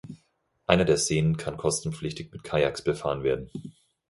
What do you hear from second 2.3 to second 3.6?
mit Kajaks befahren werden.